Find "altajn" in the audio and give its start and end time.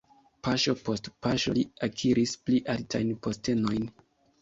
2.77-3.17